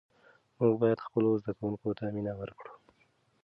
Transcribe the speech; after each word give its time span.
موږ 0.57 0.73
باید 0.81 1.05
خپلو 1.05 1.29
زده 1.41 1.51
کوونکو 1.59 1.89
ته 1.97 2.03
مینه 2.13 2.33
ورکړو. 2.39 2.73